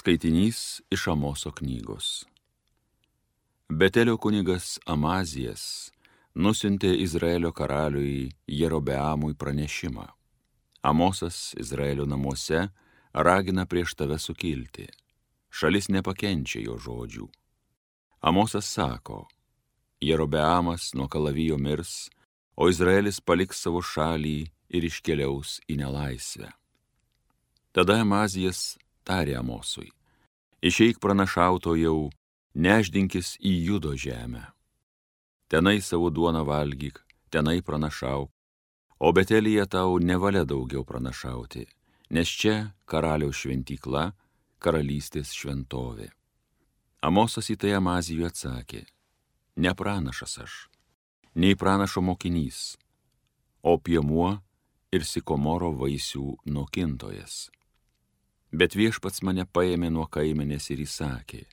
[0.00, 2.24] Skaitinys iš Amoso knygos.
[3.68, 5.64] Betelio kunigas Amazijas
[6.32, 10.06] nusintė Izraelio karaliui Jerobeamui pranešimą.
[10.80, 12.62] Amosas Izraelio namuose
[13.12, 14.88] ragina prieš tave sukilti.
[15.52, 17.28] Šalis nepakenčia jo žodžių.
[18.24, 19.26] Amosas sako,
[20.00, 22.08] Jerobeamas nuo kalavijo mirs,
[22.56, 24.38] o Izraelis paliks savo šalį
[24.72, 26.54] ir iškeliaus į nelaisvę.
[27.76, 29.90] Tada Amazijas tarė Amosui,
[30.62, 32.10] išeik pranašauto jau,
[32.54, 34.44] neždinkis į judo žemę.
[35.50, 37.00] Tenai savo duoną valgyk,
[37.30, 38.30] tenai pranašauk,
[39.00, 41.66] o Betelyje tau nevalia daugiau pranašauti,
[42.10, 44.10] nes čia karaliaus šventykla,
[44.60, 46.10] karalystės šventovė.
[47.00, 48.84] Amosas į tai Amazijų atsakė,
[49.56, 50.54] ne pranašas aš,
[51.34, 52.76] nei pranašo mokinys,
[53.62, 54.36] o piemuo
[54.92, 57.48] ir sikomoro vaisių nokintojas.
[58.50, 61.44] Bet viešpats mane paėmė nuo kaimenės ir įsakė,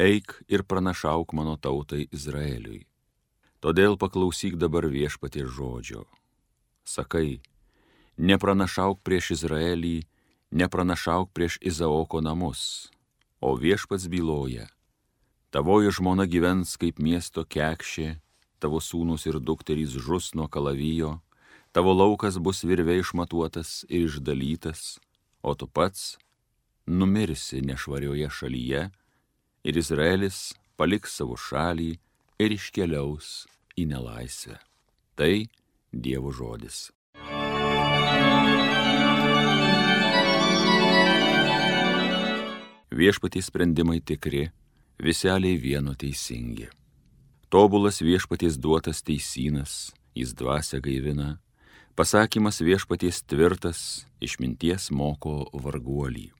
[0.00, 2.86] eik ir pranašauk mano tautai Izraeliui.
[3.60, 6.06] Todėl paklausyk dabar viešpatie žodžio.
[6.88, 7.42] Sakai,
[8.16, 10.08] nepranašauk prieš Izraelį,
[10.50, 12.88] nepranašauk prieš Izaoko namus,
[13.44, 14.64] o viešpats byloja,
[15.52, 18.16] tavoji žmona gyvens kaip miesto kekšė,
[18.64, 21.18] tavo sūnus ir dukterys žus nuo kalavijo,
[21.76, 24.96] tavo laukas bus virvė išmatuotas ir išdalytas,
[25.44, 26.16] o tu pats
[26.86, 28.82] numirsi nešvarioje šalyje
[29.64, 31.90] ir Izraelis paliks savo šalį
[32.40, 33.44] ir iškeliaus
[33.76, 34.56] į nelaisvę.
[35.16, 35.34] Tai
[35.92, 36.88] Dievo žodis.
[42.90, 44.50] Viešpatys sprendimai tikri,
[44.98, 46.68] viseliai vieno teisingi.
[47.50, 51.40] Tobulas viešpaties duotas teisinas, jis dvasia gaivina,
[51.98, 53.80] pasakymas viešpaties tvirtas,
[54.22, 56.30] išminties moko varguolį.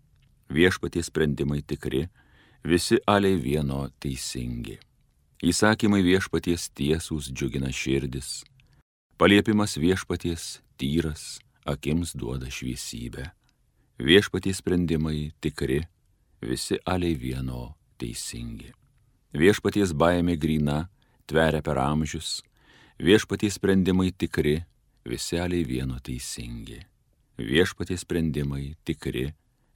[0.50, 2.08] Viešpaties sprendimai tikri,
[2.66, 4.80] visi aliai vieno teisingi.
[5.46, 8.42] Įsakymai viešpaties tiesūs džiugina širdis,
[9.16, 13.30] paliepimas viešpaties tyras, akims duoda šviesybę.
[14.02, 15.84] Viešpaties sprendimai tikri,
[16.42, 18.72] visi aliai vieno teisingi.
[19.30, 20.89] Viešpaties baimė grina,
[21.30, 22.40] tveria per amžius,
[22.98, 24.64] viešpaties sprendimai tikri,
[25.06, 26.80] visi aliai vieno teisingi.
[27.39, 29.30] Viešpaties sprendimai tikri,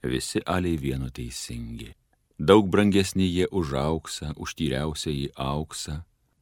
[0.09, 1.91] visi aliai vieno teisingi.
[2.39, 6.01] Daug brangesnė jie už auksą, už tyriausią į auksą,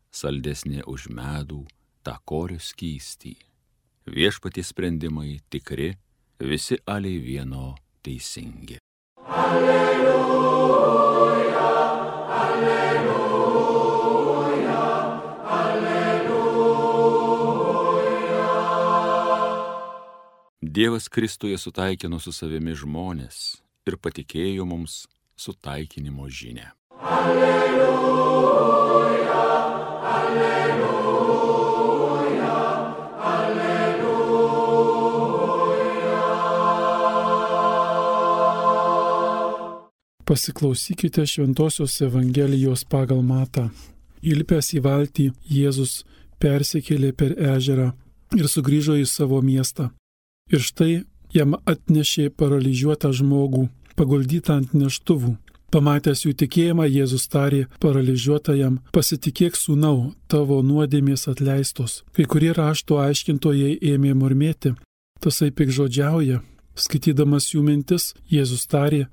[0.09, 1.63] saldesnė už medų,
[2.03, 3.35] tą korio skystį.
[4.09, 5.93] Viešpaties sprendimai tikri,
[6.39, 8.81] visi aliai vieno teisingi.
[9.29, 10.82] Alleluja,
[20.75, 25.05] Dievas Kristuje sutaikino su savimi žmonės ir patikėjo mums
[25.37, 26.73] sutaikinimo žinę.
[26.97, 28.57] Alleluja,
[30.15, 30.97] alleluja,
[33.35, 34.33] alleluja.
[40.25, 43.69] Pasiklausykite Šventojios Evangelijos pagal matą.
[44.25, 46.01] Įlipęs į valtį, Jėzus
[46.41, 47.93] persikėlė per ežerą
[48.33, 49.93] ir sugrįžo į savo miestą.
[50.51, 53.67] Ir štai jam atnešė paralyžiuotą žmogų
[53.97, 55.37] paguldytą ant neštuvų.
[55.73, 62.03] Pamatęs jų tikėjimą, Jėzus tarė paralyžiuotajam, pasitikėk sūnau, tavo nuodėmės atleistos.
[62.13, 64.75] Kai kurie rašto aiškintojai ėmė murmėti,
[65.23, 66.43] tasai pikžodžiauja.
[66.77, 69.07] Skaitydamas jų mintis, Jėzus tarė,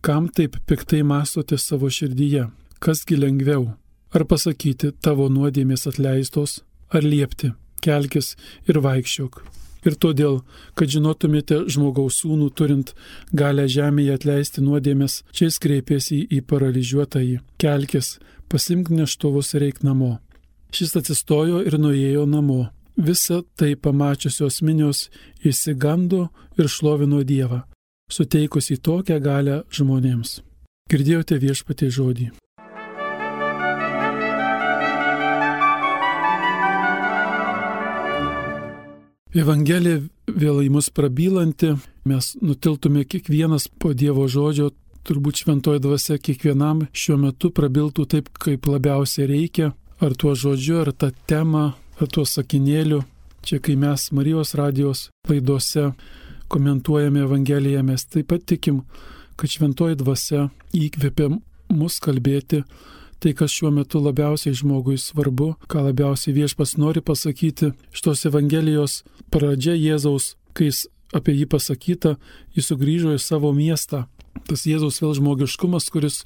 [0.00, 2.46] kam taip piktai mastote savo širdyje,
[2.80, 3.68] kasgi lengviau,
[4.16, 7.52] ar pasakyti tavo nuodėmės atleistos, ar liepti,
[7.84, 8.36] kelkis
[8.68, 9.65] ir vaikščiok.
[9.86, 10.40] Ir todėl,
[10.74, 12.92] kad žinotumėte žmogaus sūnų turint
[13.30, 17.36] galę žemėje atleisti nuodėmės, čia jis kreipėsi į paralyžiuotąjį.
[17.62, 18.16] Kelkis,
[18.50, 20.16] pasimk neštuvus ir eik namo.
[20.74, 22.66] Šis atsistojo ir nuėjo namo.
[22.96, 25.06] Visa tai pamačiusios minios
[25.44, 27.60] įsigando ir šlovino Dievą,
[28.10, 30.40] suteikusi tokią galę žmonėms.
[30.90, 32.28] Girdėjote viešpatį žodį.
[39.36, 40.00] Evangelija
[40.32, 41.74] vėl į mus prabylanti,
[42.08, 44.70] mes nutiltume kiekvienas po Dievo žodžio,
[45.04, 50.92] turbūt šventoji dvasia kiekvienam šiuo metu prabiltų taip, kaip labiausiai reikia, ar tuo žodžiu, ar
[50.96, 51.66] tą temą,
[52.00, 53.02] ar tuo sakinėliu.
[53.44, 55.90] Čia, kai mes Marijos radijos laidose
[56.48, 58.86] komentuojame Evangeliją, mes taip pat tikim,
[59.36, 61.28] kad šventoji dvasia įkvėpia
[61.76, 62.64] mus kalbėti
[63.20, 67.72] tai, kas šiuo metu labiausiai žmogui svarbu, ką labiausiai viešpas nori pasakyti.
[67.94, 69.02] Šitos Evangelijos
[69.32, 70.86] pradžia Jėzaus, kai jis
[71.16, 72.16] apie jį pasakyta,
[72.56, 74.06] jis sugrįžo į savo miestą.
[74.46, 76.24] tas Jėzaus vėl žmogiškumas, kuris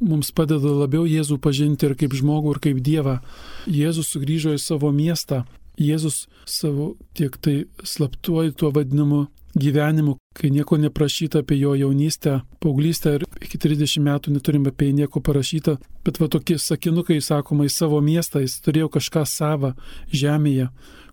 [0.00, 3.20] mums padeda labiau Jėzų pažinti ir kaip žmogų, ir kaip Dievą.
[3.66, 5.44] Jėzus sugrįžo į savo miestą.
[5.80, 9.26] Jėzus savo tiek tai slaptuoju tuo vadinimu
[9.56, 15.00] gyvenimu, kai nieko neprašyta apie jo jaunystę, paauglystę ir iki 30 metų neturime apie jį
[15.02, 19.74] nieko parašyta, bet va tokie sakinukai, sakoma, į savo miestą, jis turėjo kažką savą
[20.14, 20.68] žemėje,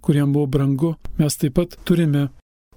[0.06, 0.94] kuriam buvo brangu.
[1.18, 2.28] Mes taip pat turime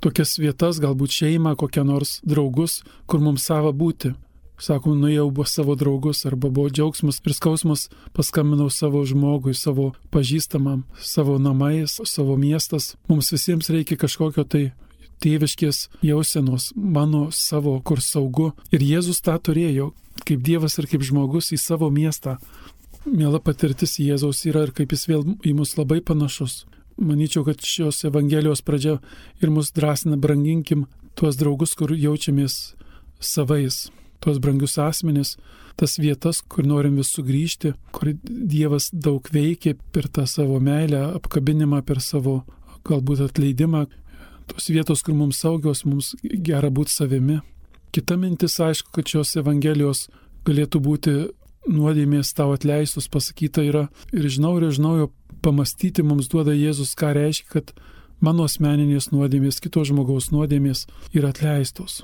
[0.01, 4.15] tokias vietas, galbūt šeimą, kokią nors draugus, kur mums savo būti.
[4.61, 10.85] Sakom, nuėjau buvo savo draugus arba buvo džiaugsmas ir skausmas, paskambinau savo žmogui, savo pažįstamam,
[11.01, 12.95] savo namais, savo miestas.
[13.09, 14.71] Mums visiems reikia kažkokio tai
[15.21, 18.51] tėviškės jausenos, mano savo, kur saugu.
[18.73, 19.93] Ir Jėzus tą turėjo,
[20.25, 22.39] kaip Dievas ir kaip žmogus į savo miestą.
[23.09, 26.65] Mėla patirtis Jėzaus yra ir kaip jis vėl į mus labai panašus.
[27.01, 28.99] Manyčiau, kad šios Evangelijos pradžia
[29.41, 30.85] ir mus drąsina branginkim
[31.17, 32.75] tuos draugus, kur jaučiamės
[33.21, 33.89] savais,
[34.21, 35.37] tuos brangius asmenis,
[35.81, 41.81] tas vietas, kur norim vis sugrįžti, kur Dievas daug veikia per tą savo meilę, apkabinimą,
[41.89, 42.43] per savo
[42.85, 43.87] galbūt atleidimą,
[44.51, 47.41] tos vietos, kur mums saugios, mums gera būti savimi.
[47.95, 50.09] Kita mintis, aišku, kad šios Evangelijos
[50.47, 51.15] galėtų būti
[51.69, 55.09] nuodėmės tau atleistus pasakyta yra ir žinau ir žinau jo
[55.45, 57.73] pamastyti mums duoda Jėzus, ką reiškia, kad
[58.21, 60.87] mano asmeninės nuodėmės, kito žmogaus nuodėmės
[61.17, 62.03] yra atleistos.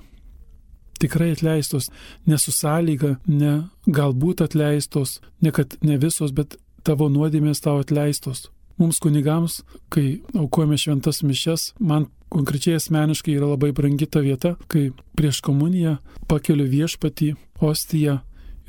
[0.96, 1.90] Tikrai atleistos,
[2.24, 6.56] ne su sąlyga, ne galbūt atleistos, ne kad ne visos, bet
[6.86, 8.46] tavo nuodėmės tau atleistos.
[8.76, 14.90] Mums kunigams, kai aukojame šventas mišes, man konkrečiai asmeniškai yra labai brangi ta vieta, kai
[15.16, 15.96] prieš komuniją
[16.28, 17.30] pakeliu viešpatį,
[17.64, 18.18] ostiją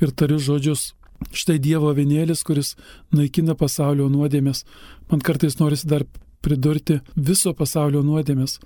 [0.00, 0.92] ir tariu žodžius.
[1.34, 2.76] Štai Dievo vienėlis, kuris
[3.12, 4.62] naikina pasaulio nuodėmės.
[5.10, 6.06] Man kartais norisi dar
[6.40, 8.60] pridurti viso pasaulio nuodėmės.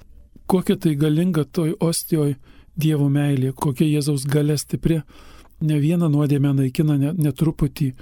[0.47, 2.37] Kokia tai galinga toj ostijoj
[2.77, 5.00] Dievo meilė, kokia Jėzaus galia stipri.
[5.62, 7.93] Ne vieną nuodėmę naikina, ne, ne truputį,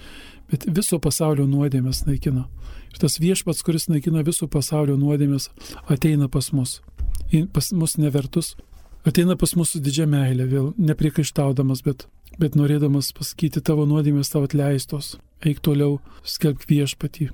[0.50, 2.46] bet viso pasaulio nuodėmės naikina.
[2.90, 5.50] Ir tas viešpats, kuris naikina viso pasaulio nuodėmės,
[5.88, 6.80] ateina pas mus.
[7.54, 8.56] Pas mus nevertus,
[9.06, 12.08] ateina pas mus su didžia meilė, vėl nepriekaištaudamas, bet,
[12.42, 15.14] bet norėdamas pasakyti tavo nuodėmės tavo atleistos.
[15.46, 17.30] Eik toliau, skelbk viešpatį.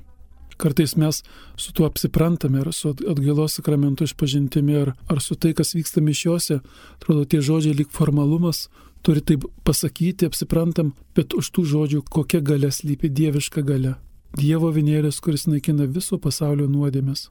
[0.57, 1.21] Kartais mes
[1.61, 6.63] su tuo apsiprantame, ar su atgailos sakramentu išpažintimi, ar, ar su tai, kas vyksta mišiuose,
[6.97, 8.67] atrodo, tie žodžiai lyg formalumas,
[9.07, 13.95] turi taip pasakyti, apsiprantam, bet už tų žodžių kokia galia slypi dieviška galia.
[14.37, 17.29] Dievo vinėlis, kuris naikina viso pasaulio nuodėmės.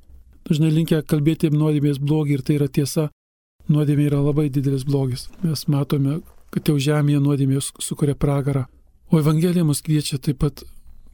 [0.48, 3.10] Dažnai linkę kalbėti nuodėmės blogį ir tai yra tiesa.
[3.68, 5.28] Nuodėmė yra labai didelis blogis.
[5.44, 6.22] Mes matome,
[6.54, 8.66] kad jau žemėje nuodėmės sukuria pragarą.
[9.12, 10.64] O Evangelija mus kviečia taip pat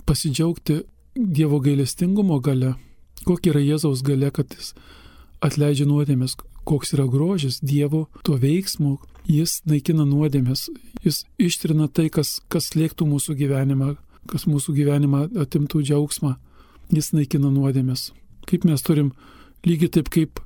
[0.05, 0.83] pasidžiaugti
[1.15, 2.75] Dievo gailestingumo gale.
[3.25, 4.75] Kokia yra Jėzaus gale, kad jis
[5.43, 6.37] atleidžia nuodėmės,
[6.67, 8.97] koks yra grožis Dievo to veiksmo,
[9.29, 10.69] jis naikina nuodėmės,
[11.05, 13.95] jis ištrina tai, kas, kas lėktų mūsų gyvenimą,
[14.31, 16.35] kas mūsų gyvenimą atimtų džiaugsmą,
[16.93, 18.11] jis naikina nuodėmės.
[18.49, 19.11] Kaip mes turim
[19.67, 20.41] lygiai taip, kaip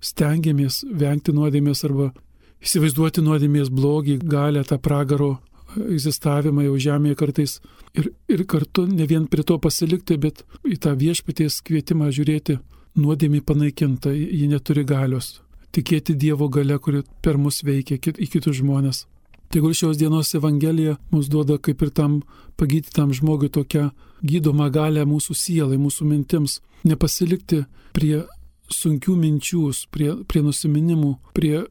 [0.00, 2.10] stengiamės vengti nuodėmės arba
[2.64, 5.38] įsivaizduoti nuodėmės blogį, galę tą pragaro
[5.76, 7.58] egzistavimą jau žemėje kartais
[7.94, 12.58] ir, ir kartu ne vien prie to pasilikti, bet į tą viešpaties kvietimą žiūrėti
[12.98, 15.40] nuodėmį panaikinta, ji neturi galios.
[15.70, 19.04] Tikėti Dievo gale, kuri per mus veikia į kitus žmonės.
[19.50, 22.20] Tegul šios dienos Evangelija mums duoda kaip ir tam
[22.58, 23.88] pagydytam žmogui tokią
[24.22, 26.60] gydomą galę mūsų sielai, mūsų mintims.
[26.86, 28.24] Nepasilikti prie
[28.70, 31.64] sunkių minčių, prie, prie nusiminimų, prie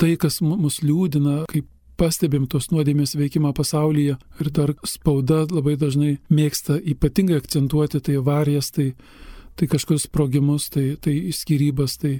[0.00, 6.18] tai, kas mus liūdina, kaip pastebim tos nuodėmės veikimą pasaulyje ir dar spauda labai dažnai
[6.30, 8.92] mėgsta ypatingai akcentuoti tai avarijas, tai,
[9.58, 12.18] tai kažkokius sprogimus, tai, tai skirybas, tai,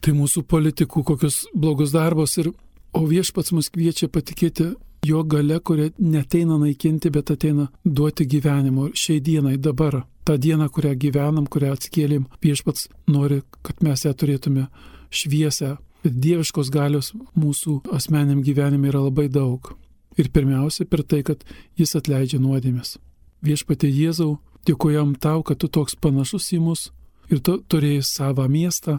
[0.00, 2.52] tai mūsų politikų kokius blogus darbus ir
[2.92, 4.74] O viešpats mus kviečia patikėti
[5.08, 10.02] jo gale, kuria neteina naikinti, bet ateina duoti gyvenimo šiai dienai, dabar.
[10.28, 14.68] Ta diena, kurią gyvenam, kurią atskėlėm, viešpats nori, kad mes ją turėtume
[15.10, 15.78] šviesę.
[16.04, 19.72] Bet dieviškos galios mūsų asmeniam gyvenime yra labai daug.
[20.20, 21.42] Ir pirmiausia per tai, kad
[21.78, 22.98] jis atleidžia nuodėmės.
[23.42, 24.36] Viešpatė Jėzau,
[24.68, 26.90] dėkojam tau, kad tu toks panašus į mus
[27.32, 28.98] ir tu turėjai savo miestą,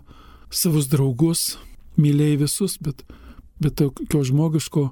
[0.50, 1.58] savus draugus,
[1.98, 3.04] mylėjai visus, bet
[3.64, 4.90] bet tokio žmogiško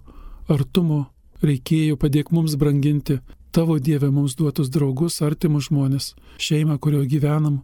[0.52, 1.06] artumo
[1.44, 3.20] reikėjo padėk mums branginti
[3.52, 7.62] tavo Dieve mums duotus draugus, artimus žmonės, šeimą, kurioje gyvenam.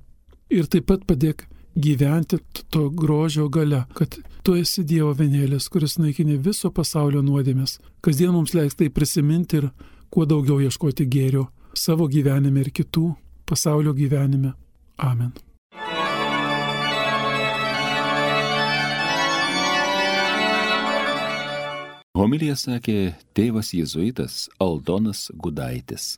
[0.52, 1.46] Ir taip pat padėk
[1.78, 2.40] gyventi
[2.74, 7.78] to grožio gale, kad tu esi Dievo vienėlis, kuris naikinė viso pasaulio nuodėmės.
[8.02, 9.70] Kasdien mums leiks tai prisiminti ir
[10.12, 11.48] kuo daugiau ieškoti gėrio
[11.78, 13.12] savo gyvenime ir kitų
[13.48, 14.54] pasaulio gyvenime.
[14.98, 15.32] Amen.
[22.18, 26.16] Homilija sakė tėvas jėzuitas Aldonas Gudaitis.